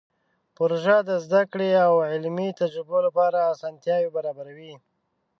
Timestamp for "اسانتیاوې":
3.53-4.09